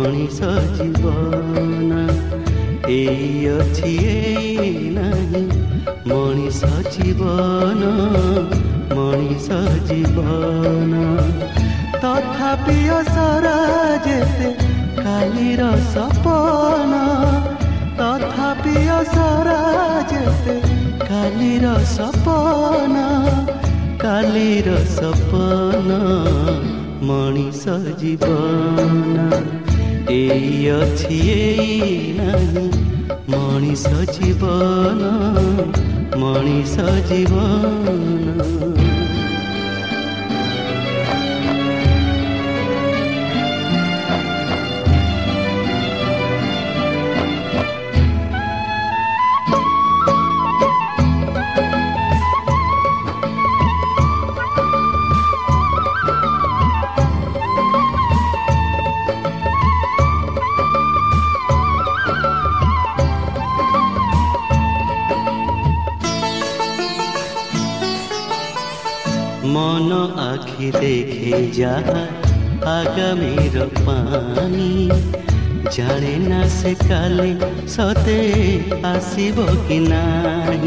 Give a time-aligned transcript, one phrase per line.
[0.00, 1.96] ମଣିଷ ଜୀବନ
[2.90, 5.42] ଏଇ ଅଛି ଏଇ ନାହିଁ
[6.10, 7.90] ମଣିଷ ଜୀବନ
[8.92, 9.58] ମଣିଷ
[9.90, 11.02] ଜୀବନ
[12.04, 13.54] ତଥାପି ଅସରା
[14.06, 14.50] ଯେତେ
[15.02, 17.02] କାଲିର ସପନ
[18.00, 19.60] ତଥାପି ଅସରା
[20.12, 20.58] ଯେତେ
[21.04, 23.06] କାଲିର ସପନ
[24.02, 26.02] କାଲିର ସପନ
[27.08, 29.59] ମଣିଷ ଜୀବନ
[30.10, 31.88] ଏଇ ଅଛି ଏଇ
[32.18, 32.66] ନାହିଁ।
[33.28, 35.02] ମଣିଷ ଜୀବନ
[36.16, 36.74] ମଣିଷ
[37.08, 38.89] ଜୀବନ।
[70.60, 72.02] আখি দেখে যাহা
[72.78, 74.72] আগামীর পানি
[75.74, 77.30] জানে না সে কালে
[77.74, 78.18] সতে
[78.90, 80.62] আসিব কি নাই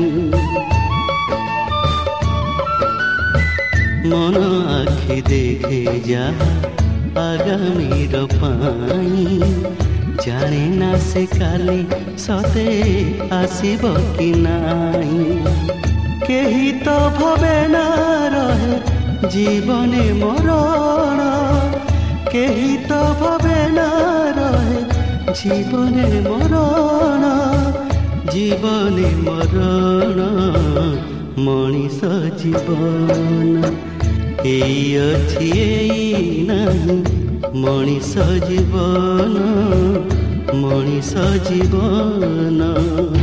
[4.10, 4.36] মন
[4.74, 6.52] আখি দেখে যাহা
[7.28, 9.28] আগামীর পানি
[10.26, 11.80] জানে না সে কালে
[12.26, 12.68] সতে
[13.42, 13.84] আসিব
[14.14, 15.12] কি নাই
[16.26, 17.86] কেহি তো ভবে না
[18.34, 18.93] রহে
[19.30, 21.20] জীবনে মরণ,
[22.32, 23.90] কেহি তো ভাবে না
[24.38, 24.82] রহে
[25.40, 27.24] জীবনে মরণ
[28.34, 30.20] জীবনে মরণ
[31.46, 32.00] ମଣିଷ
[32.40, 33.54] ଜୀବନ
[34.46, 36.08] ଏଇ ଅଛି ଏଇ
[36.50, 36.98] ନାହିଁ
[37.56, 38.14] ମଣିଷ
[38.50, 39.34] জীবন
[40.54, 41.12] ମଣିଷ
[41.50, 43.23] জীবন।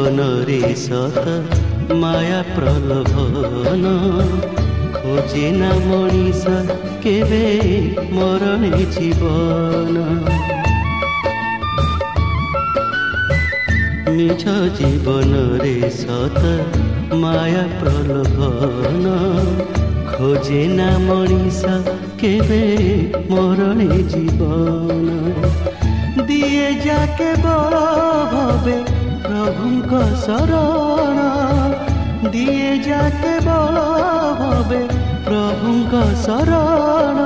[0.00, 1.22] ଜୀବନରେ ସତ
[2.00, 3.90] ମାୟା ପ୍ରଲୋଭନ
[4.94, 6.52] ଖୋଜେ ନା ମଣିଷ
[7.02, 7.40] କେବେ
[8.12, 10.04] ମରଣେ ଜୀବନ
[14.14, 16.54] ମିଛ ଜୀବନରେ ସତ
[17.24, 19.12] ମାୟା ପ୍ରଲୋଭନ
[20.08, 21.74] ଖୋଜେ ନା ମଣିଷ
[22.22, 22.62] କେବେ
[23.34, 27.84] ମରଣେ ଜୀବନ ଦିଏ ଯା କେବଳ
[28.32, 28.78] ଭବେ
[29.40, 31.20] ପ୍ରଭୁଙ୍କ ଶରଣ
[32.32, 33.84] ଦିଏ ଯା କେବଳ
[34.40, 34.80] ଭବେ
[35.28, 37.22] ପ୍ରଭୁଙ୍କ ଶରଣ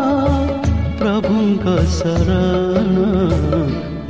[1.01, 3.09] ପ୍ରଭୁଙ୍କ ଶରଣ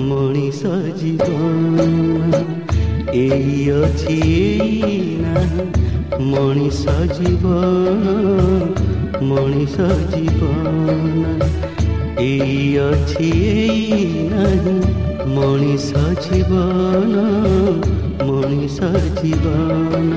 [0.08, 2.42] ମଣିଷ ଜୀବନ
[3.14, 4.18] ଏଇ ଅଛି
[6.26, 8.04] ମଣିଷ ଜୀବନ
[9.30, 11.24] ମଣିଷ ଜୀବନ
[12.26, 13.32] ଏଇ ଅଛି
[14.34, 15.90] ନାହିଁ ମଣିଷ
[16.24, 17.14] ଜୀବନ
[18.28, 18.78] ମଣିଷ
[19.18, 20.10] ଜୀବନ।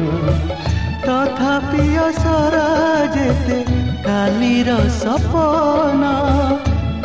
[1.05, 2.67] ତଥାପି ଅସରା
[3.15, 3.59] ଯେତେ
[4.07, 6.11] କାଲିର ସପନ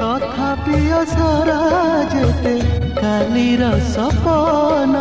[0.00, 1.60] ତଥାପି ଅସରା
[2.14, 2.54] ଯେତେ
[2.98, 4.94] କାଲିର ସପନ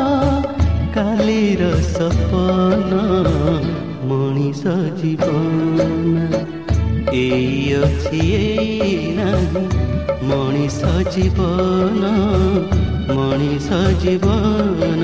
[0.95, 2.92] କାଲିର ସପନ
[4.12, 4.62] ମଣିଷ
[5.01, 6.15] ଜୀବନ।
[7.24, 9.65] ଏଇ ଅଛି ଏଇ ନାହିଁ
[10.30, 10.80] ମଣିଷ
[11.15, 12.03] ଜୀବନ।
[14.01, 15.01] ଜୀବନ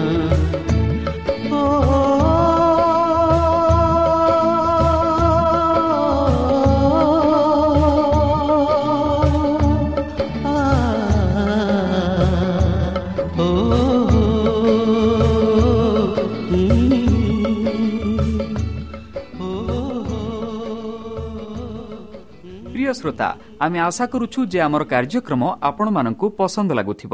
[22.98, 23.30] ଶ୍ରୋତା
[23.66, 27.14] ଆମେ ଆଶା କରୁଛୁ ଯେ ଆମର କାର୍ଯ୍ୟକ୍ରମ ଆପଣମାନଙ୍କୁ ପସନ୍ଦ ଲାଗୁଥିବ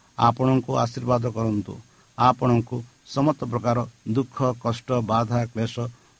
[0.27, 1.73] ଆପଣଙ୍କୁ ଆଶୀର୍ବାଦ କରନ୍ତୁ।
[2.17, 2.77] ଆପଣଙ୍କୁ
[3.15, 3.77] ସମସ୍ତ ପ୍ରକାର
[4.15, 5.75] ଦୁଃଖ କଷ୍ଟ ବାଧା କ୍ଲେଶ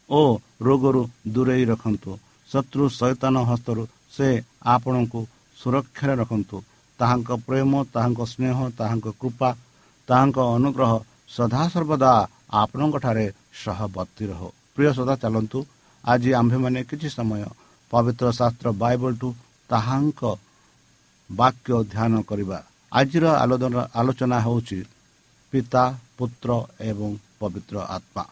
[0.09, 0.21] ଓ
[0.67, 1.01] ରୋଗରୁ
[1.33, 2.11] ଦୂରେଇ ରଖନ୍ତୁ।
[2.49, 3.83] ଶତ୍ରୁ ସୈତାନ ହସ୍ତରୁ
[4.15, 4.27] ସେ
[4.75, 5.19] ଆପଣଙ୍କୁ
[5.57, 6.57] ସୁରକ୍ଷାରେ ରଖନ୍ତୁ।
[6.99, 9.49] ତାହାଙ୍କ ପ୍ରେମ ତାହାଙ୍କ ସ୍ନେହ ତାହାଙ୍କ କୃପା
[10.07, 10.91] ତାହାଙ୍କ ଅନୁଗ୍ରହ
[11.35, 12.11] ସଦାସର୍ବଦା
[12.61, 13.25] ଆପଣଙ୍କଠାରେ
[13.63, 14.41] ସହବର୍ତ୍ତୀ ରହ।
[14.75, 15.59] ପ୍ରିୟ ସଦା ଚାଲନ୍ତୁ।
[16.03, 17.43] ଆଜି ଆମ୍ଭେମାନେ କିଛି ସମୟ
[17.91, 19.29] ପବିତ୍ର ଶାସ୍ତ୍ର ବାଇବଲଠୁ
[19.69, 20.21] ତାହାଙ୍କ
[21.29, 22.59] ବାକ୍ୟ ଧ୍ୟାନ କରିବା।
[22.91, 23.25] ଆଜିର
[23.99, 24.79] ଆଲୋଚନା ହେଉଛି
[25.53, 25.83] ପିତା
[26.17, 26.49] ପୁତ୍ର
[26.89, 28.23] ଏବଂ ପବିତ୍ର ଆତ୍ମା।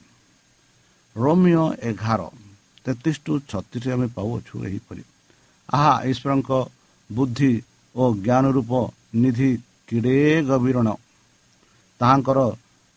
[1.15, 2.21] ରୋମିଓ ଏଗାର
[2.83, 5.03] ତେତିଶ ଟୁ ଛତିଶ ଆମେ ପାଉଅଛୁ ଏହିପରି।
[5.69, 6.51] ଆହା ଈଶ୍ୱରଙ୍କ
[7.09, 7.53] ବୁଦ୍ଧି
[7.95, 8.71] ଓ ଜ୍ଞାନ ରୂପ
[9.21, 9.50] ନିଧି
[9.88, 10.17] କିଡ଼େ
[10.50, 10.88] ଗଭୀରଣ।
[12.01, 12.39] ତାହାଙ୍କର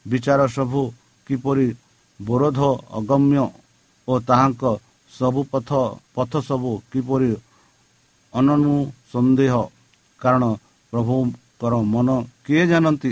[0.06, 0.82] ବିଚାର ସବୁ
[1.26, 1.68] କିପରି
[2.20, 2.60] ବରୋଧ
[2.98, 3.44] ଅଗମ୍ୟ
[4.08, 4.62] ଓ ତାହାଙ୍କ
[5.12, 5.70] ସବୁ ପଥ
[6.14, 7.30] ପଥ ସବୁ କିପରି
[9.12, 9.54] ସନ୍ଦେହ
[10.22, 10.44] କାରଣ
[11.62, 12.08] ପ୍ରଭୁଙ୍କର ମନ
[12.44, 13.10] କିଏ ଜାଣନ୍ତି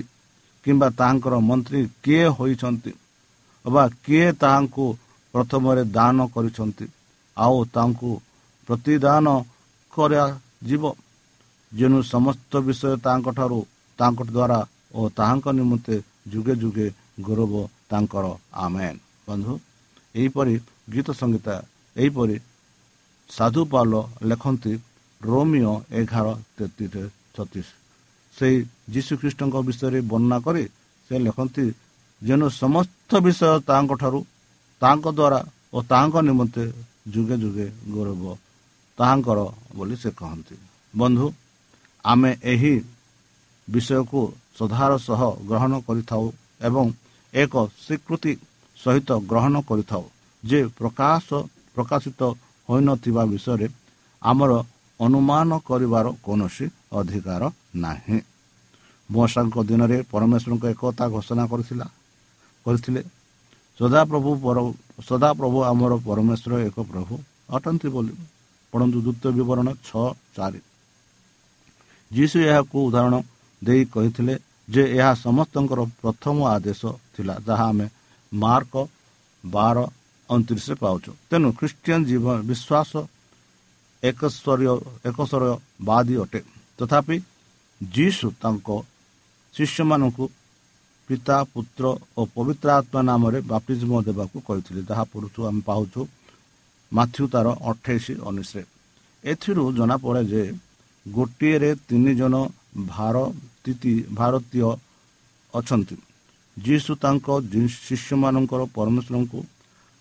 [0.67, 2.93] କିମ୍ବା ତାହାଙ୍କର ମନ୍ତ୍ରୀ କିଏ ହୋଇଛନ୍ତି
[3.65, 4.87] ଅବା କିଏ ତାହାଙ୍କୁ
[5.35, 6.87] ପ୍ରଥମରେ ଦାନ କରିଛନ୍ତି
[7.37, 8.11] ଆଉ ତାଙ୍କୁ
[8.69, 9.27] ପ୍ରତିଦାନ
[9.93, 10.85] କରାଯିବ।
[11.73, 13.59] ଯେଣୁ ସମସ୍ତ ବିଷୟ ତାଙ୍କଠାରୁ
[13.99, 14.61] ତାଙ୍କ ଦ୍ୱାରା
[14.95, 15.97] ଓ ତାହାଙ୍କ ନିମନ୍ତେ
[16.33, 16.87] ଯୁଗେ ଯୁଗେ
[17.27, 17.55] ଗୌରବ
[17.91, 19.53] ତାଙ୍କର। ଆମେନ୍। ବନ୍ଧୁ
[20.15, 20.55] ଏହିପରି
[20.93, 21.55] ଗୀତ ସଙ୍ଗୀତା
[21.97, 22.37] ଏହିପରି
[23.31, 23.93] ସାଧୁ ପାଲ
[24.25, 24.73] ଲେଖନ୍ତି
[25.21, 26.27] ରୋମିଓ ଏଗାର
[26.57, 26.95] ତେତିଶ
[27.35, 27.80] ଛତିଶ।
[28.41, 28.57] ସେଇ
[28.95, 30.65] ଯୀଶୁଖ୍ରୀଷ୍ଟଙ୍କ ବିଷୟରେ ବର୍ଣ୍ଣନା କରି
[31.11, 31.65] ସେ ଲେଖନ୍ତି
[32.23, 34.21] ଯେଣୁ ସମସ୍ତ ବିଷୟ ତାଙ୍କ ଠାରୁ
[34.83, 35.41] ତାଙ୍କ ଦ୍ୱାରା
[35.75, 36.65] ଓ ତାଙ୍କ ନିମନ୍ତେ
[37.15, 38.23] ଯୁଗେ ଯୁଗେ ଗୌରବ
[38.99, 39.39] ତାହାଙ୍କର
[39.77, 40.57] ବୋଲି ସେ କହନ୍ତି।
[40.95, 41.27] ବନ୍ଧୁ
[42.05, 42.75] ଆମେ ଏହି
[43.69, 44.21] ବିଷୟକୁ
[44.59, 46.25] ସୁଧାର ସହ ଗ୍ରହଣ କରିଥାଉ
[46.69, 46.87] ଏବଂ
[47.33, 47.55] ଏକ
[47.85, 48.33] ସ୍ୱୀକୃତି
[48.77, 50.05] ସହିତ ଗ୍ରହଣ କରିଥାଉ
[50.43, 51.27] ଯେ ପ୍ରକାଶ
[51.75, 52.21] ପ୍ରକାଶିତ
[52.69, 53.67] ହୋଇନଥିବା ବିଷୟରେ
[54.23, 54.53] ଆମର
[55.01, 56.67] ଅନୁମାନ କରିବାର କୌଣସି
[56.99, 57.43] ଅଧିକାର
[57.85, 58.19] ନାହିଁ।
[59.15, 61.87] ମଶାଙ୍କ ଦିନରେ ପରମେଶ୍ୱରଙ୍କ ଏକତା ଘୋଷଣା କରିଥିଲା
[62.67, 63.03] କରିଥିଲେ।
[63.81, 64.31] ସଦାପ୍ରଭୁ
[65.09, 67.15] ସଦାପ୍ରଭୁ ଆମର ପରମେଶ୍ୱର ଏକ ପ୍ରଭୁ
[67.57, 68.15] ଅଟନ୍ତି ବୋଲି।
[68.73, 70.61] ପଢ଼ନ୍ତୁ ଦ୍ୱିତୀୟ ବିବରଣ ଛଅ ଚାରି।
[72.11, 73.15] ଯୀଶୁ ଏହାକୁ ଉଦାହରଣ
[73.63, 74.35] ଦେଇ କହିଥିଲେ
[74.69, 76.83] ଯେ ଏହା ସମସ୍ତଙ୍କର ପ୍ରଥମ ଆଦେଶ
[77.15, 77.87] ଥିଲା ଯାହା ଆମେ
[78.33, 78.75] ମାର୍କ
[79.45, 79.77] ବାର
[80.29, 82.93] ଅଣତିରିଶରେ ପାଉଛୁ। ତେଣୁ ଖ୍ରୀଷ୍ଟିଆନ ଜୀବନ ବିଶ୍ୱାସ
[84.03, 84.75] ଏକସ୍ୱରୀୟ
[85.09, 86.41] ଏକସ୍ୱରବାଦୀ ଅଟେ।
[86.79, 87.17] ତଥାପି
[87.81, 88.69] ଯୀଶୁ ତାଙ୍କ
[89.55, 90.25] ଶିଷ୍ୟମାନଙ୍କୁ
[91.09, 91.85] ପିତା ପୁତ୍ର
[92.19, 96.01] ଓ ପବିତ୍ର ଆତ୍ମା ନାମରେ ବାପ୍ତିଜମ ଦେବାକୁ କହିଥିଲେ। ଯାହା ପଢ଼ୁଛୁ ଆମେ ପାଉଛୁ।
[96.93, 98.63] ମାଥ୍ୟୁ ତାର ଅଠେଇଶ ଉଣେଇଶରେ
[99.25, 100.43] ଏଥିରୁ ଜଣାପଡ଼େ ଯେ
[101.07, 102.35] ଗୋଟିଏରେ ତିନି ଜଣ
[104.19, 104.69] ଭାରତୀୟ
[105.53, 105.97] ଅଛନ୍ତି।
[106.57, 107.29] ଯୀଶୁ ତାଙ୍କ
[107.85, 109.41] ଶିଷ୍ୟମାନଙ୍କର ପରମେଶ୍ୱରଙ୍କୁ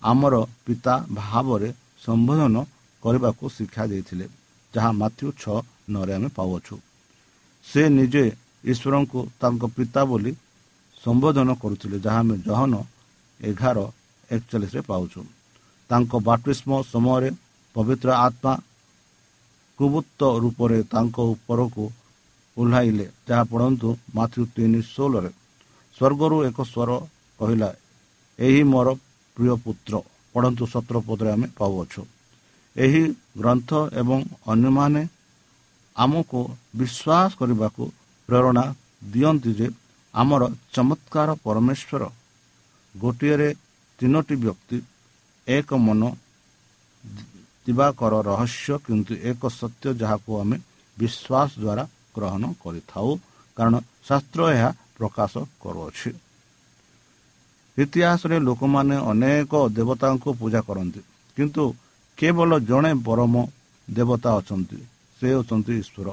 [0.01, 0.33] ଆମର
[0.65, 1.69] ପିତା ଭାବରେ
[2.05, 2.55] ସମ୍ବୋଧନ
[3.03, 4.25] କରିବାକୁ ଶିକ୍ଷା ଦେଇଥିଲେ
[4.73, 5.57] ଯାହା ମାତୃ ଛଅ
[5.93, 6.75] ନରେ ଆମେ ପାଉଅଛୁ।
[7.65, 8.25] ସେ ନିଜେ
[8.63, 10.31] ଈଶ୍ୱରଙ୍କୁ ତାଙ୍କ ପିତା ବୋଲି
[11.03, 12.73] ସମ୍ବୋଧନ କରୁଥିଲେ ଯାହା ଆମେ ଜହନ
[13.39, 13.77] ଏଗାର
[14.29, 15.19] ଏକଚାଳିଶରେ ପାଉଛୁ।
[15.89, 17.29] ତାଙ୍କ ବାଟିସ୍ମ ସମୟରେ
[17.75, 18.53] ପବିତ୍ର ଆତ୍ମା
[19.79, 21.85] କୁବୁତ୍ତ ରୂପରେ ତାଙ୍କ ଉପରକୁ
[22.57, 25.31] ଓହ୍ଲାଇଲେ ଯାହା ପଢ଼ନ୍ତୁ ମାତୃ ତିନି ଷୋହଳରେ।
[25.95, 26.89] ସ୍ୱର୍ଗରୁ ଏକ ସ୍ୱର
[27.39, 27.69] କହିଲା
[28.39, 28.87] ଏହି ମୋର
[29.37, 29.93] ପ୍ରିୟ ପୁତ୍ର
[30.35, 32.01] ପଢ଼ନ୍ତୁ ସତ୍ର ପଦରେ ଆମେ ପାଉଅଛୁ।
[32.75, 33.03] ଏହି
[33.39, 33.69] ଗ୍ରନ୍ଥ
[34.01, 34.19] ଏବଂ
[34.51, 35.01] ଅନ୍ୟମାନେ
[35.95, 36.39] ଆମକୁ
[36.79, 37.83] ବିଶ୍ୱାସ କରିବାକୁ
[38.29, 38.63] ପ୍ରେରଣା
[39.11, 39.67] ଦିଅନ୍ତି ଯେ
[40.13, 40.43] ଆମର
[40.75, 42.03] ଚମତ୍କାର ପରମେଶ୍ୱର
[42.95, 43.49] ଗୋଟିଏରେ
[43.99, 44.77] ତିନୋଟି ବ୍ୟକ୍ତି
[45.47, 46.01] ଏକ ମନ
[47.65, 50.57] ଦିବାକର ରହସ୍ୟ କିନ୍ତୁ ଏକ ସତ୍ୟ ଯାହାକୁ ଆମେ
[50.97, 51.83] ବିଶ୍ୱାସ ଦ୍ୱାରା
[52.15, 53.09] ଗ୍ରହଣ କରିଥାଉ।
[53.57, 53.75] କାରଣ
[54.07, 55.33] ଶାସ୍ତ୍ର ଏହା ପ୍ରକାଶ
[55.63, 56.11] କରୁଅଛି।
[57.77, 61.01] ଇତିହାସରେ ଲୋକମାନେ ଅନେକ ଦେବତାଙ୍କୁ ପୂଜା କରନ୍ତି
[61.37, 61.63] କିନ୍ତୁ
[62.17, 63.33] କେବଳ ଜଣେ ପରମ
[63.87, 64.79] ଦେବତା ଅଛନ୍ତି
[65.17, 66.07] ସେ ହେଉଛନ୍ତି ଈଶ୍ୱର।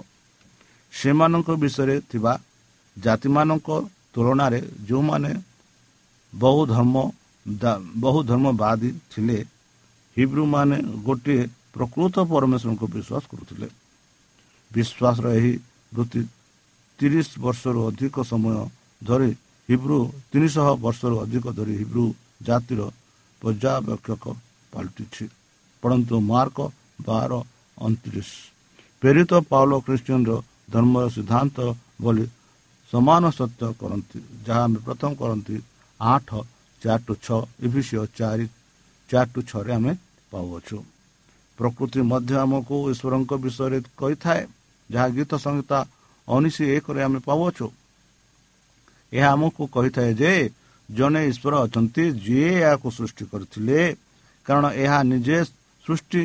[0.98, 2.32] ସେମାନଙ୍କ ବିଷୟରେ ଥିବା
[2.96, 3.68] ଜାତିମାନଙ୍କ
[4.14, 5.30] ତୁଳନାରେ ଯେଉଁମାନେ
[6.32, 6.96] ବହୁ ଧର୍ମ
[8.02, 9.38] ବହୁ ଧର୍ମବାଦୀ ଥିଲେ
[10.16, 10.76] ହିବ୍ରୁମାନେ
[11.06, 11.42] ଗୋଟିଏ
[11.74, 13.68] ପ୍ରକୃତ ପରମେଶ୍ୱରଙ୍କୁ ବିଶ୍ୱାସ କରୁଥିଲେ।
[14.70, 15.52] ବିଶ୍ୱାସର ଏହି
[15.94, 16.20] ବୃତ୍ତି
[16.98, 18.56] ତିରିଶ ବର୍ଷରୁ ଅଧିକ ସମୟ
[19.02, 19.30] ଧରି
[19.68, 19.98] ହିବ୍ରୁ
[20.32, 22.04] ତିନିଶହ ବର୍ଷରୁ ଅଧିକ ଧରି ହିବ୍ରୁ
[22.46, 22.80] ଜାତିର
[23.42, 24.24] ପର୍ଯ୍ୟବେକ୍ଷକ
[24.72, 25.24] ପାଲଟିଛି।
[25.82, 26.58] ପଢ଼ନ୍ତୁ ମାର୍କ
[27.06, 27.32] ବାର
[27.76, 28.30] ଅଣତିରିଶ।
[29.02, 30.32] ପ୍ରେରିତ ପାଉଲ ଖ୍ରୀଷ୍ଟିଆନର
[30.68, 31.56] ଧର୍ମର ସିଦ୍ଧାନ୍ତ
[32.02, 32.26] ବୋଲି
[32.92, 35.56] ସମାନ ସତ୍ୟ କରନ୍ତି ଯାହା ଆମେ ପ୍ରଥମ କରନ୍ତି
[36.00, 36.28] ଆଠ
[36.82, 38.46] ଚାରି ଟୁ ଛଅ ଇଭିସିଓ ଚାରି
[39.10, 39.92] ଚାରି ଟୁ ଛଅରେ ଆମେ
[40.32, 40.78] ପାଉଅଛୁ।
[41.58, 44.42] ପ୍ରକୃତି ମଧ୍ୟ ଆମକୁ ଈଶ୍ୱରଙ୍କ ବିଷୟରେ କହିଥାଏ
[44.90, 45.78] ଯାହା ଗୀତ ସଂହିତା
[46.28, 47.66] ଉଣେଇଶ ଏକରେ ଆମେ ପାଉଅଛୁ।
[49.12, 50.32] ଏହା ଆମକୁ କହିଥାଏ ଯେ
[50.88, 53.80] ଜଣେ ଈଶ୍ୱର ଅଛନ୍ତି ଯିଏ ଏହାକୁ ସୃଷ୍ଟି କରିଥିଲେ
[54.46, 55.38] କାରଣ ଏହା ନିଜେ
[55.84, 56.22] ସୃଷ୍ଟି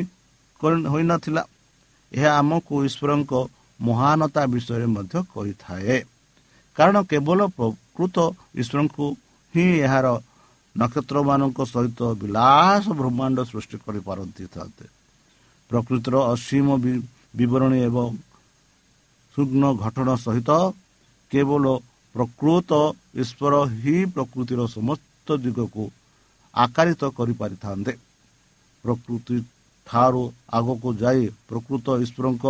[0.92, 1.42] ହୋଇନଥିଲା।
[2.12, 3.32] ଏହା ଆମକୁ ଈଶ୍ୱରଙ୍କ
[3.86, 5.96] ମହାନତା ବିଷୟରେ ମଧ୍ୟ କହିଥାଏ।
[6.76, 8.16] କାରଣ କେବଳ ପ୍ରକୃତ
[8.60, 9.06] ଈଶ୍ୱରଙ୍କୁ
[9.54, 10.06] ହିଁ ଏହାର
[10.74, 14.44] ନକ୍ଷତ୍ରମାନଙ୍କ ସହିତ ବିଳାସ ବ୍ରହ୍ମାଣ୍ଡ ସୃଷ୍ଟି କରିପାରନ୍ତି
[15.70, 16.66] ପ୍ରକୃତିର ଅସୀମ
[17.38, 18.06] ବିବରଣୀ ଏବଂ
[19.34, 20.50] ସୁଗ୍ନ ଘଟଣା ସହିତ
[21.30, 21.64] କେବଳ
[22.14, 22.70] ପ୍ରକୃତ
[23.22, 25.84] ଈଶ୍ୱର ହିଁ ପ୍ରକୃତିର ସମସ୍ତ ଦିଗକୁ
[26.54, 27.92] ଆକାରିତ କରିପାରିଥାନ୍ତେ।
[28.84, 29.36] ପ୍ରକୃତି
[29.86, 30.22] ଠାରୁ
[30.58, 32.44] ଆଗକୁ ଯାଇ ପ୍ରକୃତ ଈଶ୍ୱରଙ୍କ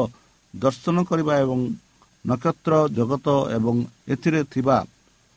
[0.55, 1.61] ଦର୍ଶନ କରିବା ଏବଂ
[2.25, 3.77] ନକ୍ଷତ୍ର ଜଗତ ଏବଂ
[4.09, 4.77] ଏଥିରେ ଥିବା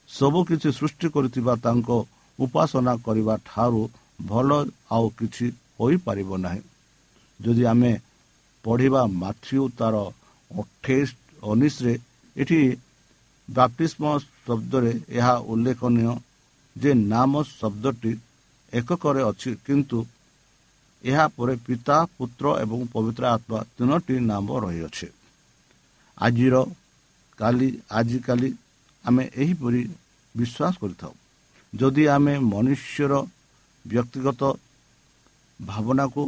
[0.10, 1.90] ସବୁକିଛି ସୃଷ୍ଟି କରିଥିବା ତାଙ୍କ
[2.40, 3.82] ଉପାସନା କରିବା ଠାରୁ
[4.22, 4.50] ଭଲ
[4.92, 5.46] ଆଉ କିଛି
[5.80, 6.62] ହୋଇପାରିବ ନାହିଁ।
[7.40, 7.92] ଯଦି ଆମେ
[8.66, 9.96] ପଢ଼ିବା ମାଥ୍ୟୁ ତାର
[10.52, 11.10] ଅଠେଇଶ
[11.44, 11.94] ଉଣେଇଶରେ
[12.36, 12.60] ଏଠି
[13.50, 14.04] ବାପ୍ତିସ୍ମ
[14.46, 16.14] ଶବ୍ଦରେ ଏହା ଉଲ୍ଲେଖନୀୟ
[16.76, 18.12] ଯେ ନାମ ଶବ୍ଦଟି
[18.74, 19.98] ଏକକରେ ଅଛି କିନ୍ତୁ
[21.06, 25.08] ଏହା ପରେ ପିତା ପୁତ୍ର ଏବଂ ପବିତ୍ର ଆତ୍ମା ତିନୋଟି ନାମ ରହିଅଛି।
[26.18, 26.56] ଆଜିର
[27.40, 28.50] କାଲି ଆଜିକାଲି
[29.06, 29.82] ଆମେ ଏହିପରି
[30.36, 31.14] ବିଶ୍ୱାସ କରିଥାଉ।
[31.74, 33.14] ଯଦି ଆମେ ମନୁଷ୍ୟର
[33.86, 34.42] ବ୍ୟକ୍ତିଗତ
[35.60, 36.24] ଭାବନାକୁ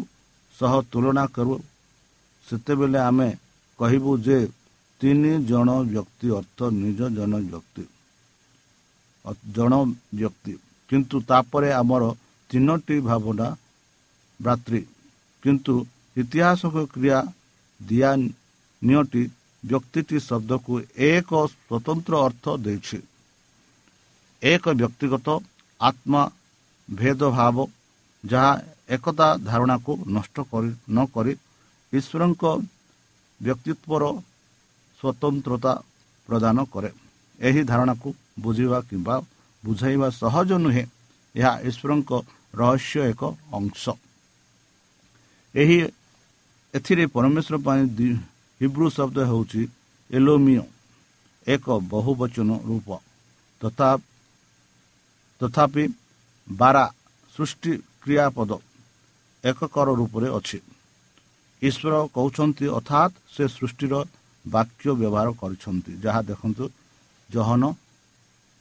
[0.56, 1.56] ସହ ତୁଳନା କରୁ
[2.48, 3.30] ସେତେବେଳେ ଆମେ
[3.80, 4.38] କହିବୁ ଯେ
[5.02, 7.84] ତିନି ଜଣ ବ୍ୟକ୍ତି ଅର୍ଥ ନିଜ ଜଣ ବ୍ୟକ୍ତି।
[9.56, 9.74] ଜଣ
[10.18, 10.54] ବ୍ୟକ୍ତି।
[10.90, 12.04] କିନ୍ତୁ ତାପରେ ଆମର
[12.50, 13.48] ତିନୋଟି ଭାବନା
[14.39, 14.74] ଭ୍ରାତୃ
[15.44, 15.74] କିନ୍ତୁ
[16.17, 16.62] ଇତିହାସ
[16.94, 17.20] କ୍ରିୟା
[17.79, 18.12] ଦିଆ
[18.82, 19.24] ନିଅଟି
[19.63, 20.74] ବ୍ୟକ୍ତିଟି ଶବ୍ଦକୁ
[21.10, 23.00] ଏକ ସ୍ୱତନ୍ତ୍ର ଅର୍ଥ ଦେଇଛି
[24.41, 25.27] ଏକ ବ୍ୟକ୍ତିଗତ
[25.79, 26.22] ଆତ୍ମା
[26.89, 27.58] ଭେଦଭାବ
[28.24, 28.51] ଯାହା
[28.96, 31.34] ଏକତା ଧାରଣାକୁ ନଷ୍ଟ କରି ନ କରି
[31.94, 32.44] ଈଶ୍ୱରଙ୍କ
[33.41, 34.03] ବ୍ୟକ୍ତିତ୍ୱର
[35.00, 35.74] ସ୍ୱତନ୍ତ୍ରତା
[36.29, 36.89] ପ୍ରଦାନ କରେ
[37.39, 39.15] ଏହି ଧାରଣାକୁ ବୁଝିବା କିମ୍ବା
[39.63, 40.84] ବୁଝାଇବା ସହଜ ନୁହେଁ
[41.36, 42.12] ଏହା ଈଶ୍ୱରଙ୍କ
[42.53, 43.22] ରହସ୍ୟ ଏକ
[43.53, 43.84] ଅଂଶ।
[45.58, 45.78] ଏହି
[46.74, 47.82] ଏଥିରେ ପରମେଶ୍ୱର ପାଇଁ
[48.62, 49.62] ହିବ୍ରୁ ଶବ୍ଦ ହେଉଛି
[50.10, 50.66] ଏଲୋମିଓ
[51.48, 52.90] ଏକ ବହୁବଚନ ରୂପ।
[53.62, 53.90] ତଥା
[55.42, 55.84] ତଥାପି
[56.48, 56.86] ବାରା
[57.36, 57.72] ସୃଷ୍ଟି
[58.04, 58.52] କ୍ରିୟାପଦ
[59.44, 60.60] ଏକକର ରୂପରେ ଅଛି।
[61.62, 63.94] ଈଶ୍ୱର କହୁଛନ୍ତି ଅର୍ଥାତ୍ ସେ ସୃଷ୍ଟିର
[64.46, 66.66] ବାକ୍ୟ ବ୍ୟବହାର କରିଛନ୍ତି। ଯାହା ଦେଖନ୍ତୁ
[67.30, 67.64] ଜହନ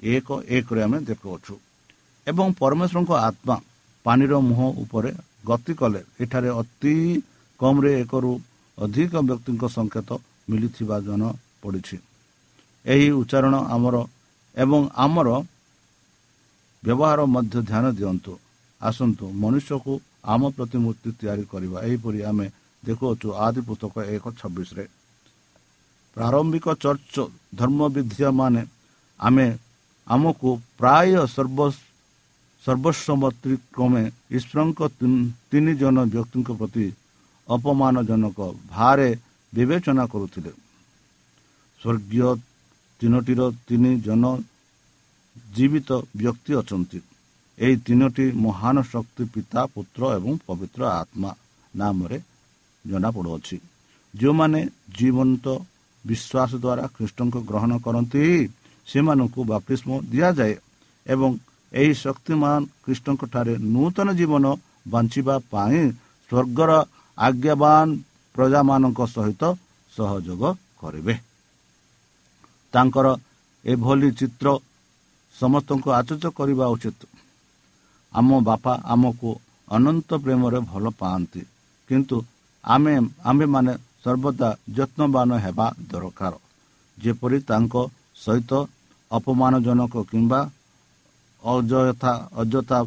[0.03, 1.55] ଏକ ଏକରେ ଆମେ ଦେଖୁଅଛୁ।
[2.27, 3.57] ଏବଂ ପରମେଶ୍ୱରଙ୍କ ଆତ୍ମା
[4.05, 5.11] ପାଣିର ମୁହଁ ଉପରେ
[5.49, 6.95] ଗତି କଲେ। ଏଠାରେ ଅତି
[7.61, 8.33] କମ୍ରେ ଏକରୁ
[8.79, 10.09] ଅଧିକ ବ୍ୟକ୍ତିଙ୍କ ସଂକେତ
[10.51, 11.97] ମିଳିଥିବା ଜଣାପଡ଼ିଛି
[12.85, 13.97] ଏହି ଉଚ୍ଚାରଣ ଆମର
[14.55, 15.29] ଏବଂ ଆମର
[16.83, 18.33] ବ୍ୟବହାର ମଧ୍ୟ ଧ୍ୟାନ ଦିଅନ୍ତୁ।
[18.81, 19.93] ଆସନ୍ତୁ ମନୁଷ୍ୟକୁ
[20.33, 22.47] ଆମ ପ୍ରତିମୂର୍ତ୍ତି ତିଆରି କରିବା। ଏହିପରି ଆମେ
[22.83, 24.85] ଦେଖୁଅଛୁ ଆଦି ପୁସ୍ତକ ଏକ ଛବିଶରେ।
[26.17, 27.17] ପ୍ରାରମ୍ଭିକ ଚର୍ଚ୍ଚ
[27.59, 28.63] ଧର୍ମବିଦ୍ୟାମାନେ
[29.21, 29.47] ଆମେ
[30.07, 31.59] ଆମକୁ ପ୍ରାୟ ସର୍ବ
[32.67, 34.03] ସର୍ବସମ୍ମତି କ୍ରମେ
[34.37, 34.81] ଈଶ୍ୱରଙ୍କ
[35.51, 36.87] ତିନି ଜଣ ବ୍ୟକ୍ତିଙ୍କ ପ୍ରତି
[37.49, 38.39] ଅପମାନଜନକ
[38.73, 39.09] ଭାରେ
[39.53, 40.53] ବିବେଚନା କରୁଥିଲେ।
[41.81, 42.29] ସ୍ୱର୍ଗୀୟ
[43.01, 44.25] ତିନୋଟିର ତିନି ଜଣ
[45.55, 46.99] ଜୀବିତ ବ୍ୟକ୍ତି ଅଛନ୍ତି।
[47.59, 51.31] ଏହି ତିନୋଟି ମହାନ ଶକ୍ତି ପିତା ପୁତ୍ର ଏବଂ ପବିତ୍ର ଆତ୍ମା
[51.75, 52.19] ନାମରେ
[52.85, 53.57] ଜଣାପଡ଼ୁଅଛି।
[54.15, 54.61] ଯେଉଁମାନେ
[54.99, 55.47] ଜୀବନ୍ତ
[56.05, 58.23] ବିଶ୍ୱାସ ଦ୍ୱାରା ଖ୍ରୀଷ୍ଟଙ୍କୁ ଗ୍ରହଣ କରନ୍ତି
[58.89, 60.55] ସେମାନଙ୍କୁ ବାପିସ୍ମ ଦିଆଯାଏ
[61.07, 61.31] ଏବଂ
[61.73, 64.45] ଏହି ଶକ୍ତିମାନ ଖ୍ରୀଷ୍ଟଙ୍କଠାରେ ନୂତନ ଜୀବନ
[64.93, 65.81] ବଞ୍ଚିବା ପାଇଁ
[66.31, 66.71] ସ୍ୱର୍ଗର
[67.19, 67.87] ଆଜ୍ଞାବାନ
[68.35, 69.43] ପ୍ରଜାମାନଙ୍କ ସହିତ
[69.93, 70.43] ସହଯୋଗ
[70.81, 71.15] କରିବେ।
[72.75, 73.07] ତାଙ୍କର
[73.65, 74.47] ଏଭଳି ଚିତ୍ର
[75.35, 77.01] ସମସ୍ତଙ୍କୁ ଆଚର୍ଯ୍ୟ କରିବା ଉଚିତ।
[78.13, 79.31] ଆମ ବାପା ଆମକୁ
[79.69, 81.43] ଅନନ୍ତ ପ୍ରେମରେ ଭଲ ପାଆନ୍ତି
[81.91, 82.17] କିନ୍ତୁ
[82.65, 82.95] ଆମେ
[83.25, 86.33] ଆମ୍ଭେମାନେ ସର୍ବଦା ଯତ୍ନବାନ ହେବା ଦରକାର।
[86.99, 87.75] ଯେପରି ତାଙ୍କ
[88.17, 88.53] ସହିତ
[89.11, 90.41] ଅପମାନଜନକ କିମ୍ବା
[91.47, 92.13] ଅଯଥା
[92.43, 92.79] ଅଯଥା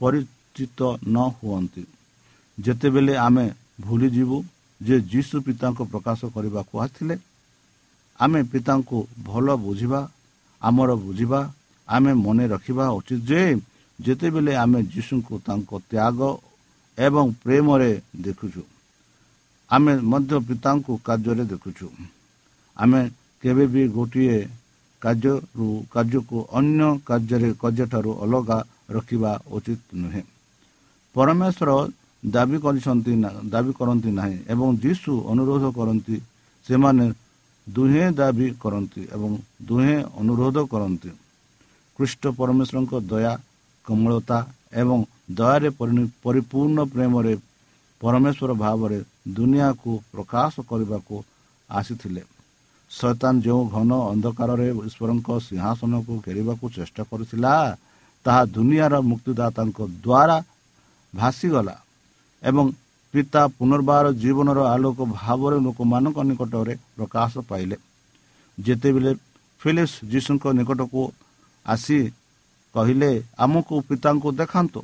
[0.00, 1.84] ପରିଚିତ ନ ହୁଅନ୍ତି।
[2.58, 3.46] ଯେତେବେଳେ ଆମେ
[3.86, 4.36] ଭୁଲିଯିବୁ
[4.80, 7.16] ଯେ ଯୀଶୁ ପିତାଙ୍କୁ ପ୍ରକାଶ କରିବାକୁ ଆସିଥିଲେ
[8.20, 10.00] ଆମେ ପିତାଙ୍କୁ ଭଲ ବୁଝିବା
[10.62, 11.40] ଆମର ବୁଝିବା
[11.88, 13.42] ଆମେ ମନେ ରଖିବା ଉଚିତ ଯେ
[13.98, 16.18] ଯେତେବେଳେ ଆମେ ଯୀଶୁଙ୍କୁ ତାଙ୍କ ତ୍ୟାଗ
[16.98, 17.92] ଏବଂ ପ୍ରେମରେ
[18.26, 18.62] ଦେଖୁଛୁ
[19.70, 21.86] ଆମେ ମଧ୍ୟ ପିତାଙ୍କୁ କାର୍ଯ୍ୟରେ ଦେଖୁଛୁ।
[22.76, 23.00] ଆମେ
[23.42, 24.38] କେବେ ବି ଗୋଟିଏ
[25.02, 28.58] କାର୍ଯ୍ୟରୁ କାର୍ଯ୍ୟକୁ ଅନ୍ୟ କାର୍ଯ୍ୟରେ କାର୍ଯ୍ୟଠାରୁ ଅଲଗା
[28.94, 30.22] ରଖିବା ଉଚିତ ନୁହେଁ।
[31.14, 31.70] ପରମେଶ୍ୱର
[32.22, 33.12] ଦାବି କରିଛନ୍ତି
[33.52, 36.16] ଦାବି କରନ୍ତି ନାହିଁ ଏବଂ ଯୀଶୁ ଅନୁରୋଧ କରନ୍ତି
[36.66, 37.06] ସେମାନେ
[37.66, 39.30] ଦୁହେଁ ଦାବି କରନ୍ତି ଏବଂ
[39.68, 41.10] ଦୁହେଁ ଅନୁରୋଧ କରନ୍ତି।
[41.98, 43.32] ଖ୍ରୀଷ୍ଟ ପରମେଶ୍ୱରଙ୍କ ଦୟା
[43.86, 44.38] କୋମଳତା
[44.82, 44.98] ଏବଂ
[45.38, 45.68] ଦୟାରେ
[46.24, 47.34] ପରିପୂର୍ଣ୍ଣ ପ୍ରେମରେ
[48.00, 48.98] ପରମେଶ୍ୱର ଭାବରେ
[49.36, 51.16] ଦୁନିଆକୁ ପ୍ରକାଶ କରିବାକୁ
[51.68, 52.22] ଆସିଥିଲେ।
[52.90, 57.52] ଶୈତାନ ଯେଉଁ ଘନ ଅନ୍ଧକାରରେ ଈଶ୍ୱରଙ୍କ ସିଂହାସନକୁ ଘେରିବାକୁ ଚେଷ୍ଟା କରିଥିଲା
[58.24, 60.36] ତାହା ଦୁନିଆର ମୁକ୍ତିଦାତାଙ୍କ ଦ୍ୱାରା
[61.14, 61.76] ଭାସିଗଲା
[62.42, 62.64] ଏବଂ
[63.14, 67.76] ପିତା ପୁନର୍ବାର ଜୀବନର ଆଲୋକ ଭାବରେ ଲୋକମାନଙ୍କ ନିକଟରେ ପ୍ରକାଶ ପାଇଲେ।
[68.58, 69.12] ଯେତେବେଳେ
[69.60, 71.02] ଫିଲିପ୍ସ ଯୀଶୁଙ୍କ ନିକଟକୁ
[71.66, 71.98] ଆସି
[72.74, 73.10] କହିଲେ
[73.44, 74.80] ଆମକୁ ପିତାଙ୍କୁ ଦେଖାନ୍ତୁ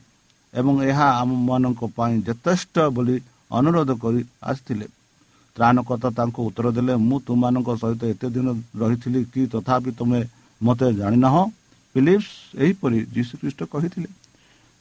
[0.55, 3.17] ଏବଂ ଏହା ଆମମାନଙ୍କ ପାଇଁ ଯଥେଷ୍ଟ ବୋଲି
[3.59, 4.87] ଅନୁରୋଧ କରି ଆସିଥିଲେ
[5.57, 8.49] ତ୍ରାଣକର୍ତ୍ତା ତାଙ୍କୁ ଉତ୍ତର ଦେଲେ ମୁଁ ତୁମମାନଙ୍କ ସହିତ ଏତେ ଦିନ
[8.81, 10.21] ରହିଥିଲି କି ତଥାପି ତୁମେ
[10.61, 11.35] ମୋତେ ଜାଣିନାହ?
[11.95, 12.31] ଫିଲିପ୍ସ
[12.65, 14.09] ଏହିପରି ଯୀଶୁଖ୍ରୀଷ୍ଟ କହିଥିଲେ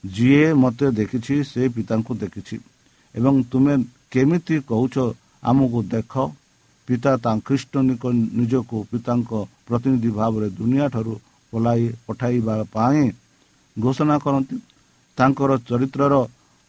[0.04, 2.56] ଯିଏ ମୋତେ ଦେଖିଛି ସେ ପିତାଙ୍କୁ ଦେଖିଛି।
[3.16, 3.74] ଏବଂ ତୁମେ
[4.14, 4.96] କେମିତି କହୁଛ
[5.44, 6.14] ଆମକୁ ଦେଖ?
[6.88, 7.74] ପିତା ତା ଖ୍ରୀଷ୍ଟ
[8.40, 9.32] ନିଜକୁ ପିତାଙ୍କ
[9.68, 11.14] ପ୍ରତିନିଧି ଭାବରେ ଦୁନିଆ ଠାରୁ
[11.54, 13.04] ପଲାଇ ପଠାଇବା ପାଇଁ
[13.78, 14.56] ଘୋଷଣା କରନ୍ତି।
[15.18, 16.14] ତାଙ୍କର ଚରିତ୍ରର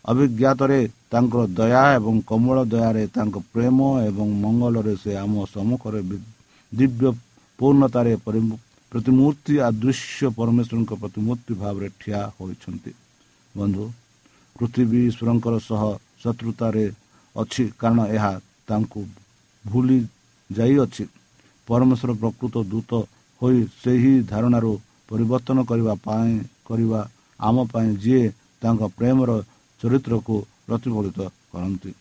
[0.04, 0.78] ଅଭିଜ୍ଞାତରେ
[1.14, 6.00] ତାଙ୍କର ଦୟା ଏବଂ କମଳ ଦୟାରେ ତାଙ୍କ ପ୍ରେମ ଏବଂ ମଙ୍ଗଳରେ ସେ ଆମ ସମ୍ମୁଖରେ
[6.72, 7.06] ଦିବ୍ୟ
[7.58, 8.12] ପୂର୍ଣ୍ଣତାରେ
[8.92, 12.92] ପ୍ରତିମୂର୍ତ୍ତି ଆଦୃଶ୍ୟ ପରମେଶ୍ୱରଙ୍କ ପ୍ରତିମୂର୍ତ୍ତି ଭାବରେ ଠିଆ ହୋଇଛନ୍ତି।
[13.54, 13.84] ବନ୍ଧୁ
[14.56, 15.82] ପୃଥିବୀ ଈଶ୍ୱରଙ୍କର ସହ
[16.22, 16.84] ଶତ୍ରୁତାରେ
[17.36, 18.32] ଅଛି କାରଣ ଏହା
[18.68, 19.00] ତାଙ୍କୁ
[19.64, 19.98] ଭୁଲି
[20.50, 21.04] ଯାଇଅଛି।
[21.68, 22.90] ପରମେଶ୍ୱର ପ୍ରକୃତ ଦୂତ
[23.42, 24.72] ହୋଇ ସେହି ଧାରଣାରୁ
[25.08, 26.34] ପରିବର୍ତ୍ତନ କରିବା ପାଇଁ
[26.68, 27.00] କରିବା
[27.40, 28.24] ଆମ ପାଇଁ ଯିଏ
[28.62, 29.30] ତାଙ୍କ ପ୍ରେମର
[29.80, 31.18] ଚରିତ୍ରକୁ ପ୍ରତିଫଳିତ
[31.52, 31.92] କରନ୍ତି।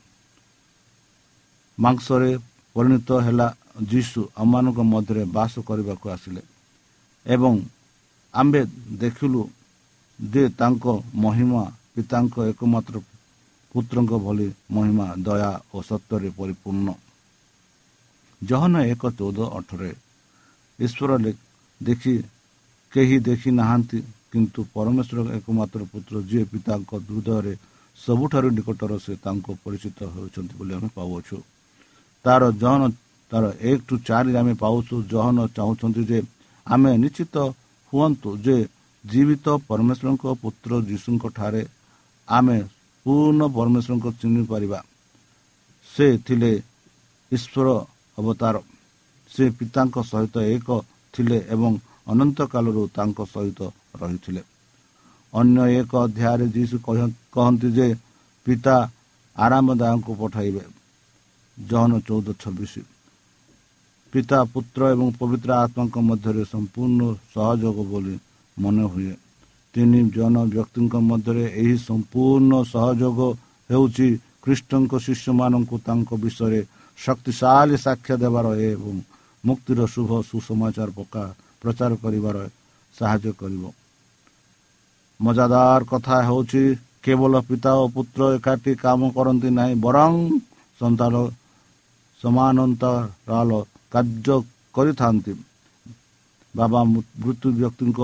[1.78, 2.32] ମାଂସରେ
[2.76, 3.48] ପରିଣତ ହେଲା
[3.92, 6.42] ଯୀଶୁ ଆମମାନଙ୍କ ମଧ୍ୟରେ ବାସ କରିବାକୁ ଆସିଲେ
[7.26, 7.54] ଏବଂ
[8.34, 8.62] ଆମ୍ଭେ
[9.02, 9.42] ଦେଖିଲୁ
[10.20, 10.86] ଯେ ତାଙ୍କ
[11.24, 12.96] ମହିମା ପିତାଙ୍କ ଏକମାତ୍ର
[13.72, 16.88] ପୁତ୍ରଙ୍କ ଭଳି ମହିମା ଦୟା ଓ ସତ୍ୟରେ ପରିପୂର୍ଣ୍ଣ।
[18.42, 19.92] ଜହନ ଏକ ଚଉଦ ଅଠରେ
[20.80, 21.12] ଈଶ୍ୱର
[21.82, 22.14] ଦେଖି
[22.94, 24.00] କେହି ଦେଖି ନାହାନ୍ତି
[24.32, 27.54] କିନ୍ତୁ ପରମେଶ୍ୱର ଏକମାତ୍ର ପୁତ୍ର ଯିଏ ପିତାଙ୍କ ହୃଦୟରେ
[27.98, 31.38] ସବୁଠାରୁ ନିକଟର ସେ ତାଙ୍କୁ ପରିଚିତ ହେଉଛନ୍ତି ବୋଲି ଆମେ ପାଉଅଛୁ।
[32.26, 32.82] ତାର ଜହନ
[33.32, 36.20] ତାର ଏକ ଟୁ ଚାରି ଆମେ ପାଉଛୁ ଜହନ ଚାହୁଁଛନ୍ତି ଯେ
[36.68, 37.36] ଆମେ ନିଶ୍ଚିତ
[37.94, 38.58] ହୁଅନ୍ତୁ ଯେ
[39.04, 41.64] ଜୀବିତ ପରମେଶ୍ୱରଙ୍କ ପୁତ୍ର ଯୀଶୁଙ୍କ ଠାରେ
[42.28, 42.58] ଆମେ
[43.06, 44.80] ପୂର୍ଣ୍ଣ ପରମେଶ୍ୱରଙ୍କ ଚିହ୍ନି ପାରିବା।
[45.88, 46.52] ସେ ଥିଲେ
[47.32, 47.68] ଈଶ୍ୱର
[48.18, 48.56] ଅବତାର।
[49.32, 50.68] ସେ ପିତାଙ୍କ ସହିତ ଏକ
[51.14, 51.72] ଥିଲେ ଏବଂ
[52.12, 53.60] ଅନନ୍ତ କାଳରୁ ତାଙ୍କ ସହିତ
[54.02, 54.42] ରହିଥିଲେ।
[55.34, 56.76] ଅନ୍ୟ ଏକ ଅଧ୍ୟାୟରେ ଯୀଶୁ
[57.36, 57.88] କହନ୍ତି ଯେ
[58.46, 58.76] ପିତା
[59.36, 60.64] ଆରାମଦାୟଙ୍କୁ ପଠାଇବେ।
[61.58, 62.74] ଜହନ ଚଉଦ ଛବିଶ।
[64.14, 67.02] ପିତା ପୁତ୍ର ଏବଂ ପବିତ୍ର ଆତ୍ମାଙ୍କ ମଧ୍ୟରେ ସମ୍ପୂର୍ଣ୍ଣ
[67.34, 68.16] ସହଯୋଗ ବୋଲି
[68.58, 69.14] ମନେ ହୁଏ।
[69.76, 73.20] ତିନି ଜଣ ବ୍ୟକ୍ତିଙ୍କ ମଧ୍ୟରେ ଏହି ସମ୍ପୂର୍ଣ୍ଣ ସହଯୋଗ
[73.70, 74.08] ହେଉଛି
[74.44, 76.62] ଖ୍ରୀଷ୍ଟଙ୍କ ଶିଷ୍ୟମାନଙ୍କୁ ତାଙ୍କ ବିଷୟରେ
[77.00, 78.96] ଶକ୍ତିଶାଳୀ ସାକ୍ଷ୍ୟ ଦେବାର ଏବଂ
[79.44, 81.24] ମୁକ୍ତିର ଶୁଭ ସୁସମାଚାର ପକା
[81.62, 82.38] ପ୍ରଚାର କରିବାର
[82.96, 83.64] ସାହାଯ୍ୟ କରିବ।
[85.24, 86.64] ମଜାଦାର କଥା ହେଉଛି
[87.04, 90.14] କେବଳ ପିତା ଓ ପୁତ୍ର ଏକାଠି କାମ କରନ୍ତି ନାହିଁ ବରଂ
[90.80, 91.14] ସନ୍ତାନ
[92.22, 93.52] ସମାନନ୍ତରାଲ
[93.92, 94.36] କାର୍ଯ୍ୟ
[94.76, 95.34] କରିଥାନ୍ତି
[96.54, 96.82] ବାବା
[97.20, 98.00] ମୃତ୍ୟୁ ବ୍ୟକ୍ତିଙ୍କ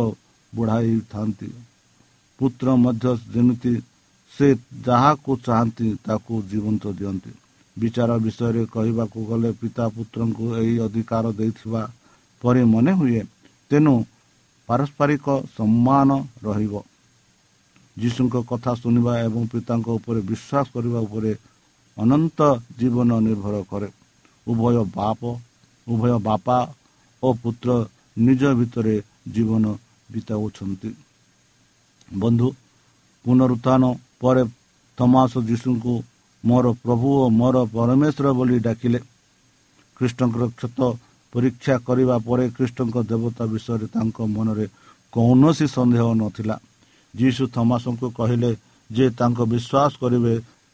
[0.54, 1.50] ବଢ଼ାଇଥାନ୍ତି
[2.40, 3.74] ପୁତ୍ର ମଧ୍ୟ ଯେମିତି
[4.32, 4.48] ସେ
[4.86, 7.32] ଯାହାକୁ ଚାହାନ୍ତି ତାକୁ ଜୀବନ୍ତ ଦିଅନ୍ତି
[7.78, 11.82] ବିଚାର ବିଷୟରେ କହିବାକୁ ଗଲେ ପିତା ପୁତ୍ରଙ୍କୁ ଏହି ଅଧିକାର ଦେଇଥିବା
[12.42, 13.22] ପରି ମନେ ହୁଏ
[13.72, 13.96] ତେଣୁ
[14.70, 15.26] ପାରସ୍ପରିକ
[15.58, 16.10] ସମ୍ମାନ
[16.44, 16.74] ରହିବ
[18.02, 21.32] ଯୀଶୁଙ୍କ କଥା ଶୁଣିବା ଏବଂ ପିତାଙ୍କ ଉପରେ ବିଶ୍ୱାସ କରିବା ଉପରେ
[21.98, 22.40] ଅନନ୍ତ
[22.80, 23.88] ଜୀବନ ନିର୍ଭର କରେ।
[24.48, 25.22] ଉଭୟ ବାପ
[25.88, 26.58] ଉଭୟ ବାପା
[27.24, 27.70] ଓ ପୁତ୍ର
[28.18, 28.96] ନିଜ ଭିତରେ
[29.36, 29.64] ଜୀବନ
[30.14, 30.90] ବିତାଉଛନ୍ତି।
[32.22, 32.48] ବନ୍ଧୁ
[33.26, 33.84] ପୁନରୁତ୍ଥାନ
[34.22, 34.44] ପରେ
[34.98, 35.94] ଥମାସ ଯୀଶୁଙ୍କୁ
[36.44, 39.00] ମୋର ପ୍ରଭୁ ଓ ମୋର ପରମେଶ୍ୱର ବୋଲି ଡାକିଲେ।
[39.98, 40.80] ଖ୍ରୀଷ୍ଟଙ୍କର କ୍ଷତ
[41.34, 44.66] ପରୀକ୍ଷା କରିବା ପରେ ଖ୍ରୀଷ୍ଟଙ୍କ ଦେବତା ବିଷୟରେ ତାଙ୍କ ମନରେ
[45.14, 46.56] କୌଣସି ସନ୍ଦେହ ନଥିଲା।
[47.14, 48.52] ଯୀଶୁ ଥମାସଙ୍କୁ କହିଲେ
[48.90, 50.34] ଯେ ତାଙ୍କ ବିଶ୍ୱାସ କରିବେ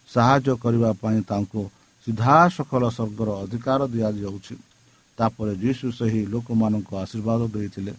[0.09, 1.61] ସାହାଯ୍ୟ କରିବା ପାଇଁ ତାଙ୍କୁ
[2.07, 4.55] ସିଧାସଖଳ ସ୍ୱର୍ଗର ଅଧିକାର ଦିଆଯାଉଛି।
[5.17, 7.93] ତାପରେ ଯୀଶୁ ସେହି ଲୋକମାନଙ୍କୁ ଆଶୀର୍ବାଦ ଦେଇଥିଲେ।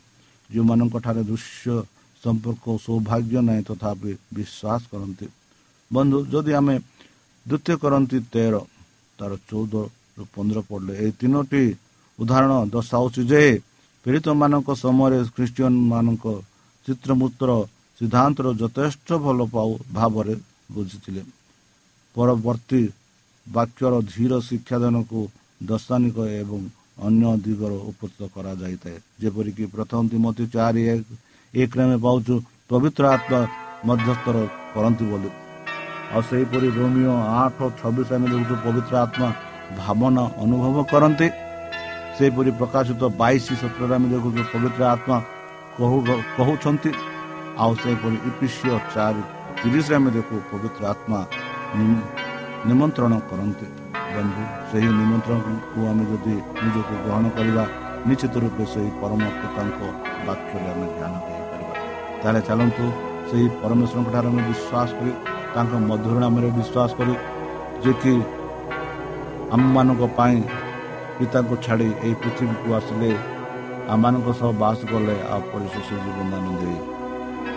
[0.50, 1.74] ଯେଉଁମାନଙ୍କଠାରେ ଦୃଶ୍ୟ
[2.22, 5.26] ସମ୍ପର୍କ ସୌଭାଗ୍ୟ ନାହିଁ ତଥାପି ବିଶ୍ୱାସ କରନ୍ତି।
[5.90, 6.74] ବନ୍ଧୁ ଯଦି ଆମେ
[7.46, 8.54] ଦ୍ୱିତୀୟ କରନ୍ତି ତେର
[9.18, 11.62] ତାର ଚଉଦରୁ ପନ୍ଦର ପଡ଼ିଲେ ଏହି ତିନୋଟି
[12.18, 13.42] ଉଦାହରଣ ଦର୍ଶାଉଛି ଯେ
[14.04, 16.26] ପୀଡ଼ିତମାନଙ୍କ ସମୟରେ ଖ୍ରୀଷ୍ଟିଆନ ମାନଙ୍କ
[16.86, 17.50] ଚିତ୍ରମୂତ୍ର
[18.00, 20.34] ସିଦ୍ଧାନ୍ତର ଯଥେଷ୍ଟ ଭଲ ପାଉ ଭାବରେ
[20.74, 21.22] ବୁଝିଥିଲେ
[22.14, 22.82] ପରବର୍ତ୍ତୀ
[23.46, 25.20] ବାକ୍ୟର ଧୀର ଶିକ୍ଷାଦାନକୁ
[25.62, 26.60] ଦର୍ଶାନିକ ଏବଂ
[26.98, 31.08] ଅନ୍ୟ ଦିଗର ଉପସ୍ଥିତ କରାଯାଇଥାଏ ଯେପରିକି ପ୍ରଥମ ତିମତି ଚାରି ଏକ
[31.54, 32.34] ଏକରେ ଆମେ ପାଉଛୁ
[32.70, 33.40] ପବିତ୍ର ଆତ୍ମା
[33.88, 34.36] ମଧ୍ୟସ୍ଥର
[34.74, 35.30] କରନ୍ତି ବୋଲି
[36.06, 39.28] ଆଉ ସେହିପରି ରୋମିଓ ଆଠ ଛବିଶ ଆମେ ଦେଖୁଛୁ ପବିତ୍ର ଆତ୍ମା
[39.78, 41.28] ଭାବନା ଅନୁଭବ କରନ୍ତି
[42.16, 45.16] ସେହିପରି ପ୍ରକାଶିତ ବାଇଶ ସତରରେ ଆମେ ଦେଖୁଛୁ ପବିତ୍ର ଆତ୍ମା
[46.36, 46.90] କହୁଛନ୍ତି
[47.56, 49.22] ଆଉ ସେହିପରି ଇପିସିଓ ଚାରି
[49.58, 51.20] ତିରିଶରେ ଆମେ ଦେଖୁ ପବିତ୍ର ଆତ୍ମା
[52.68, 53.66] ନିମନ୍ତ୍ରଣ କରନ୍ତି
[54.14, 57.64] ବନ୍ଧୁ ସେହି ନିମନ୍ତ୍ରଣକୁ ଆମେ ଯଦି ନିଜକୁ ଗ୍ରହଣ କରିବା
[58.08, 59.80] ନିଶ୍ଚିତ ରୂପେ ସେହି ପରମ ପିତାଙ୍କ
[60.26, 61.74] ବାକ୍ୟରେ ଆମେ ଧ୍ୟାନ ଦେଇପାରିବା
[62.20, 62.84] ତାହେଲେ ଚାଲନ୍ତୁ
[63.28, 65.12] ସେହି ପରମେଶ୍ୱରଙ୍କ ଠାରେ ଆମେ ବିଶ୍ୱାସ କରି
[65.54, 67.14] ତାଙ୍କ ମଧୁର ନାମରେ ବିଶ୍ୱାସ କରି
[67.82, 68.12] ଯେ କି
[69.56, 70.38] ଆମମାନଙ୍କ ପାଇଁ
[71.16, 73.10] ପିତାଙ୍କୁ ଛାଡ଼ି ଏହି ପୃଥିବୀକୁ ଆସିଲେ
[73.94, 76.95] ଆମମାନଙ୍କ ସହ ବାସ କଲେ ଆଉ ପରିଶେଷ ଜୀବନଦାନ ଦେଇ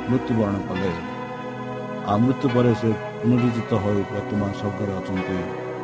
[0.09, 0.89] ମୃତ୍ୟୁବରଣ କଲେ।
[2.09, 5.37] ଆଉ ମୃତ୍ୟୁ ପରେ ସେ ପୁନରୁଜିତ ହୋଇ ବର୍ତ୍ତମାନ ସ୍ୱର୍ଗରେ ଅଛନ୍ତି।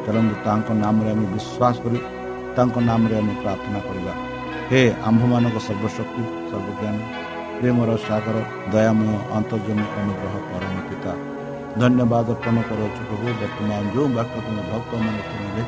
[0.06, 2.00] ଚାଲନ୍ତୁ ତାଙ୍କ ନାମରେ ଆମେ ବିଶ୍ୱାସ କରି
[2.56, 4.14] ତାଙ୍କ ନାମରେ ଆମେ ପ୍ରାର୍ଥନା କରିବା।
[4.70, 6.96] ହେ ଆମ୍ଭମାନଙ୍କ ସର୍ବଶକ୍ତି ସର୍ବଜ୍ଞାନ
[7.60, 8.38] ପ୍ରେମର ସାଗର
[8.74, 11.14] ଦୟାମୟ ଅନ୍ତର୍ଜମୀ ଅନୁଗ୍ରହ ପରମ ପିତା
[11.82, 15.64] ଧନ୍ୟବାଦ ଅର୍ପଣ କରୁଅଛୁ ପ୍ରଭୁ ବର୍ତ୍ତମାନ ଯେଉଁ ବାକ୍ୟ ତୁମ ଭକ୍ତମାନେ ଶୁଣିଲେ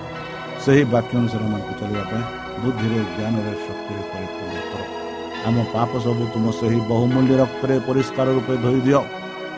[0.64, 2.24] ସେହି ବାକ୍ୟ ଅନୁସାରେ ଆମକୁ ଚାଲିବା ପାଇଁ
[2.62, 5.07] ବୁଦ୍ଧିରେ ଜ୍ଞାନରେ ଶକ୍ତିରେ ପରିପୂର୍ଣ୍ଣ କର।
[5.47, 9.01] ଆମ ପାପ ସବୁ ତୁମ ସେହି ବହୁମୂଲ୍ୟ ରକ୍ତରେ ପରିଷ୍କାର ରୂପେ ଧୋଇ ଦିଅ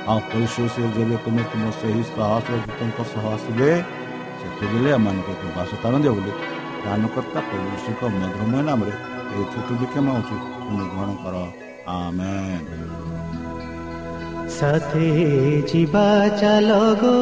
[0.09, 3.71] ଆଉ ପରିଶେଷ ଯେବେ ତୁମେ ତୁମ ସେହି ସହସ୍ର ଦୂତଙ୍କ ସହ ଆସିବେ
[4.41, 6.33] ସେତେବେଳେ ଆମମାନଙ୍କୁ ଏକ ବାସ ସ୍ଥାନ ଦିଅ ବୋଲି
[6.81, 8.95] ପ୍ରାଣକର୍ତ୍ତା ପ୍ରଭୁଷଙ୍କ ମଧୁରମୟ ନାମରେ
[9.31, 11.37] ଏହି ଛୋଟ ବିକ୍ଷମ ହେଉଛି ତୁମେ ଗ୍ରହଣ କର
[14.55, 15.07] সাথে
[15.69, 16.09] ଯିବା
[16.41, 16.71] ଚାଲ
[17.01, 17.15] গো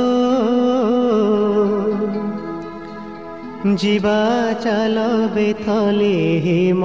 [3.57, 4.19] জীৱা
[4.63, 4.97] চাল
[5.35, 6.81] বেথলে হেম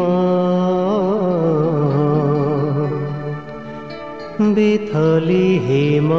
[4.54, 6.10] বেথলে হেম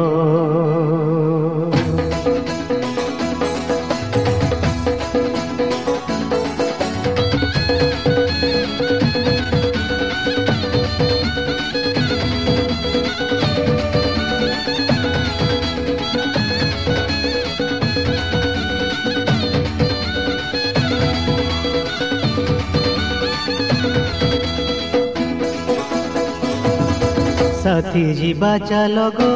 [27.74, 29.28] সাথী ଯିବା ଚାଲ ଗୋ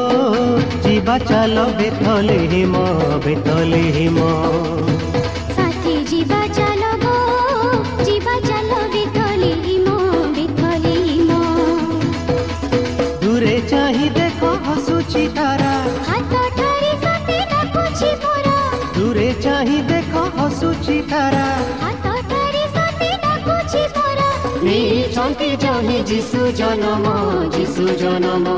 [0.82, 2.82] ଯିବା ଚାଲ ବେଥଲେ ହିମ
[3.24, 4.18] ବେଥଲେ ହିମ।
[5.56, 7.16] ସାଥୀ ଯିବା ଚାଲ ଗୋ
[8.08, 9.96] ଯିବା ଚାଲ ବେଥଲେ ହିମ
[10.36, 11.30] ବେଥଲେ ହିମ।
[13.24, 15.74] ଦୂରେ ଚାହିଁ ଦେଖ ହସୁଛି ତାରା।
[16.10, 18.48] ହାତ ଠାରି ସତେ ଡାକୁଛି ମୋର।
[18.98, 21.46] ଦୂରେ ଚାହିଁ ଦେଖ ହସୁଛି ତାରା।
[25.18, 27.12] ନେଇଛନ୍ତି ଜଣେ ଯିଶୁ ଜନମ
[27.54, 28.52] ଯିଶୁ ଜନମ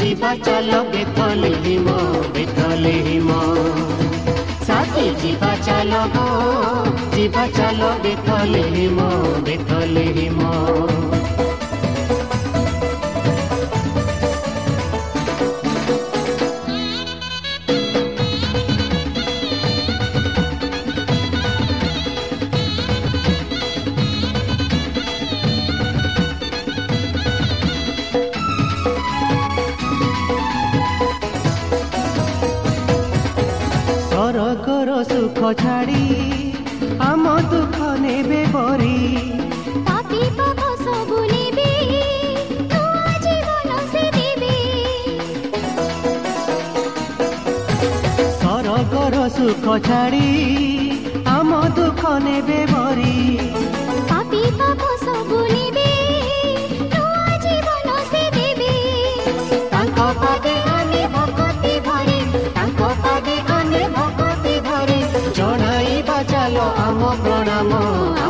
[0.00, 1.94] ଯିବା ଚାଲ ବେଥଲେ ହିମ
[2.34, 3.38] ବେଥଲେ ହିମ
[4.68, 6.26] ସାଥୀ ଯିବା ଚାଲ ଗୋ
[7.16, 9.08] ଯିବା ଚାଲ ବେଥଲେ ହିମ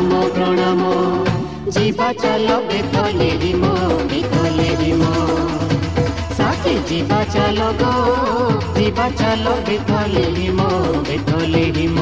[0.03, 0.83] ଆମ ପ୍ରଣାମ।
[1.75, 3.63] ଯିବା ଚାଲ ବେତଲେ ରିମ
[4.09, 5.03] ବେତଲେ ରିମ
[6.37, 7.69] ସାଥି ଯିବା ଚାଲ
[8.77, 10.59] ଯିବା ଚାଲ ବେତଲେ ରିମ
[11.07, 11.99] ବେତଲେ ରିମ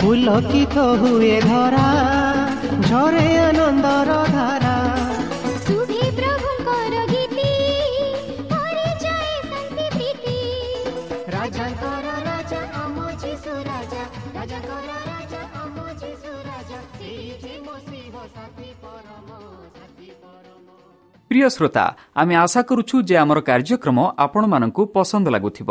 [0.00, 1.86] ପୁଲକିତ ହୁଏ ଧରା
[2.88, 4.74] ଝରେ ଆନନ୍ଦର ଧାରା
[5.66, 7.48] ଶୁଭେ ପ୍ରଭୁଙ୍କର ଗୀତି
[8.52, 10.36] ଘରେ ଯାଏ ଶାନ୍ତି ପ୍ରୀତି
[11.34, 14.02] ରାଜାଙ୍କର ରାଜା ଆମ ଯୀଶୁ ରାଜା
[14.36, 19.28] ରାଜାଙ୍କର ରାଜା ଆମ ଯୀଶୁ ରାଜା ସେଇଠି ମସିହ ସାଥୀ ପରମ
[19.74, 20.66] ସାଥୀ ପରମ
[21.30, 21.86] প্রিয় শ্রোতা
[22.22, 25.70] আমি আশা করুছু যে আমার কার্যক্রম আপনার পসন্দ লাগুথিব